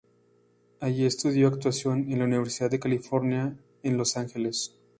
[0.79, 4.73] Allí estudió actuación en la Universidad de California en Los Angeles.